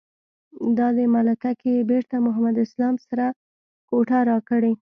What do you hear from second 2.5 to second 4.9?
اسلام سره کوټه راکړې.